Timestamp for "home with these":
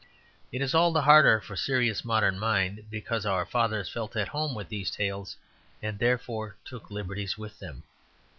4.29-4.89